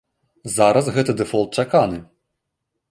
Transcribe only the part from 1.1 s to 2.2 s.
дэфолт чаканы.